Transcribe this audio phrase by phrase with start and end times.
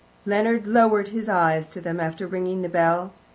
[0.25, 3.13] Leonard lowered his eyes to them after ringing the bell.